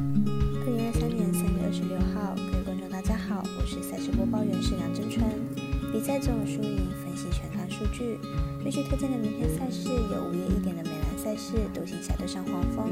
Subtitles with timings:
[0.00, 5.28] 二零二三年三月二十六号，各位观众大家好，我是赛事播报员是梁真川。
[5.92, 8.16] 比赛总有输赢，分析全看数据。
[8.64, 12.88] 必须推荐的明天赛事有午夜一点的美兰赛事，独行侠对上黄蜂；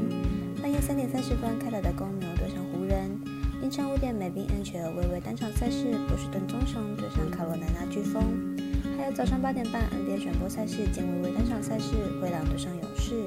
[0.61, 3.17] 半夜三点三十分开打的公牛对上湖人；
[3.59, 8.21] 凌晨五点美宾 NHL 微微单场赛事，波士顿棕熊对上卡罗莱纳飓风；
[8.97, 11.89] 还有早上八点半 NBA 转播赛事兼微微单场赛事，
[12.21, 13.25] 灰狼对上勇士。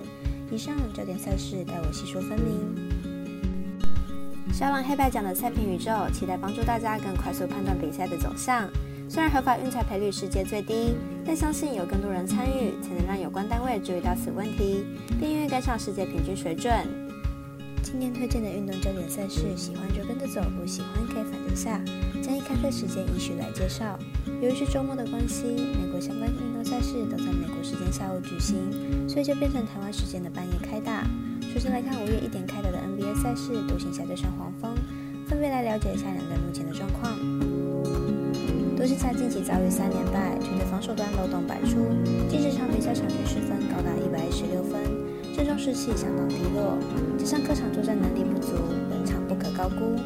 [0.52, 3.01] 以上焦点赛事，待我细说分明。
[4.52, 8.68] 小狼黑白奖的赛评宇宙，期待帮助大家更快速判断比赛的走向。
[9.08, 10.94] 虽然合法运彩赔率世界最低，
[11.24, 14.84] 但相信有更多人参与，才能让有关单位注意到此问题，
[15.18, 16.70] 并愿意跟上世界平均水准。
[17.82, 21.80] 今天推荐的运动焦点赛事，喜欢就跟着走，不喜欢可以反着下。
[22.22, 23.98] 将以开赛时间依序来介绍。
[24.42, 31.04] 由于是周末的关系，美国相关运动赛事都在美国时间下午举行，所以就变成台湾时间的半夜开打。
[31.52, 34.74] 首先来看五月一点开打的 NBA 赛事，独行侠对上黄蜂，
[35.28, 37.12] 分别来了解一下两队目前的状况。
[38.74, 41.92] 独行侠近期遭遇三连败，球队防守端漏洞百出，
[42.26, 44.80] 近十场比赛场均失分高达一百一十六分，
[45.36, 46.78] 阵中士气相当低落，
[47.18, 48.56] 加上客场作战能力不足，
[48.88, 50.00] 本场不可高估。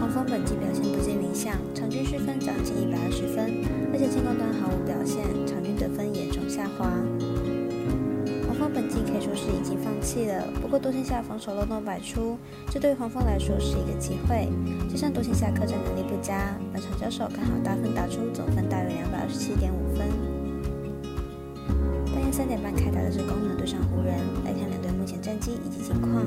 [0.00, 3.46] 黄蜂本季表现不尽理想，场均失分将近一百二十分，
[3.94, 6.90] 而且进攻端毫无表现，场均得分严重下滑。
[8.98, 12.36] 可以说是已经放弃了，不过独行侠防守漏洞百出，
[12.70, 14.48] 这对黄蜂来说是一个机会。
[14.88, 20.08] 加上独行侠客战能力不佳，本场交手刚好大分打出，总分大约两百二十七点五分。
[22.12, 26.24] 半夜三点半开打的是公牛对上湖人，来看两队目前战绩以及近况。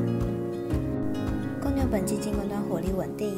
[1.62, 3.38] 公牛本季进攻端火力稳定，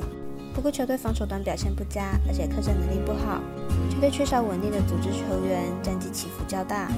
[0.54, 3.42] 不过球队防守端表现不佳，而且客战能力不好，
[3.90, 6.92] 球队缺少稳定的组织球员，战绩起伏较大。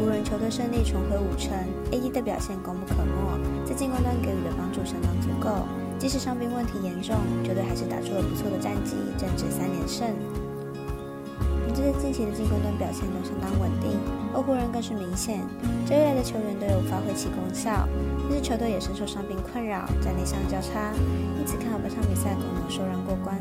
[0.00, 1.52] 湖人球队胜利重回五城
[1.92, 5.68] ，AD 的表现功不可没，在进攻端给予的帮助相当足够。
[5.98, 10.08] 即使伤病问题严重，球队还是打出了不错的战绩，正值三连胜。
[11.68, 13.92] 本队近期的进攻端表现都相当稳定，
[14.32, 15.44] 而湖人更是明显，
[15.84, 17.86] 这一来的球员都有发挥其功效。
[18.24, 20.96] 但是球队也深受伤病困扰，战力上较差，
[21.36, 23.36] 因此看好本场比赛公牛受让过关。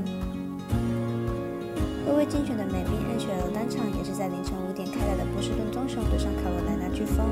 [2.10, 7.26] 微微竞选的美宾 NHL 单场也是在凌晨五点开打的波士顿棕熊对上卡罗莱纳飓风，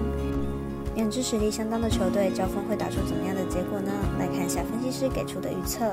[0.95, 3.91] 两支实力相当的球队交锋会打出怎么样的结果呢？
[4.17, 5.85] 来看一下分析师给出的预测。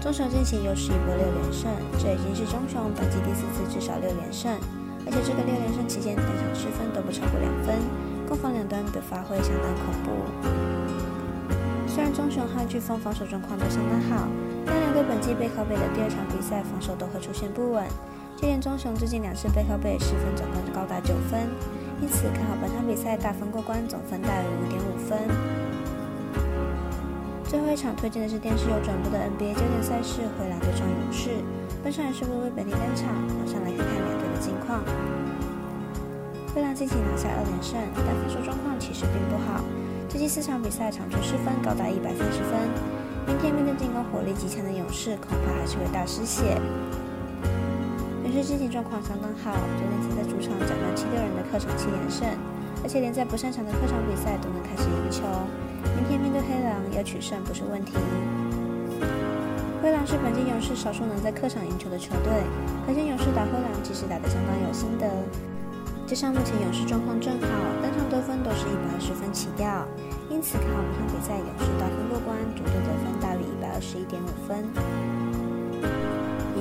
[0.00, 1.68] 棕熊近期又是一波六连胜，
[1.98, 4.54] 这已经是棕熊本季第四次至少六连胜，
[5.06, 7.74] 而且这个六连胜期间单场失分都不超过两分，
[8.28, 10.14] 攻防两端的发挥相当恐怖。
[11.88, 14.28] 虽然棕熊和飓风防守状况都相当好。
[14.64, 17.82] 但两队本季背靠背的第二场比赛防守都会出现不稳，
[18.40, 21.50] 就连棕熊最近两次背靠背失分总共高达九分，
[22.00, 25.18] 因此看好本场比赛大分过关，总分大于五点五分。
[27.42, 31.30] 最后一场推荐的是电视有转播的 NBA 焦点赛事灰狼对上勇士，
[31.82, 34.84] 本场也是微微本地单场，马上来看看两队的近况。
[36.54, 37.74] 灰狼近期拿下二连胜，
[38.06, 39.64] 但防守状况其实并不好，
[40.08, 42.54] 最近四场比赛场均失分高达一百三十分。
[43.26, 46.54] 明天面对进攻火力极强的勇士，恐怕还是会大失血。
[48.38, 52.22] 勇士近期状况相当好，昨天才在主场斩断七六人的客场七连胜，
[52.84, 55.26] 而且连在不擅长的客场比赛都能开始赢球。
[55.98, 57.98] 明天面对黑狼要取胜不是问题。
[59.82, 62.30] 灰狼是本届勇士少数能在客场赢球的球队，
[62.86, 65.10] 可见勇士打灰狼其实打得相当有心得。
[66.06, 67.50] 加上目前勇士状况正好，
[67.82, 69.82] 单场得分都是一百二十分起跳。
[70.30, 74.62] 因此，看好本场比赛，勇士大分过关，主队得分大于一百二十一点五分。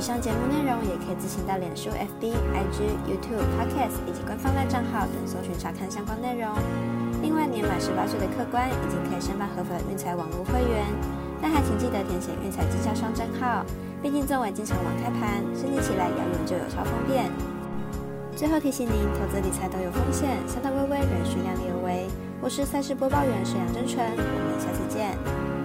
[0.07, 6.47] 以上节目内容也可以自行到脸书、FB、IG、YouTube、Podcast 以及官方的账号等搜寻查看相关内容。
[7.21, 10.87] 另外，年满十八岁的客官已经可以申办合法的运彩网络会员，
[11.41, 13.65] 但还请记得填写运彩经销商证号。
[14.01, 17.29] 毕竟作为经常网开盘，申请起来要用就有超方便。
[18.33, 22.07] 最后提醒您，投资理财都有风险，小到微微，人需量力而为。
[22.39, 25.56] 我是赛事播报员沈阳真纯，我们下次见。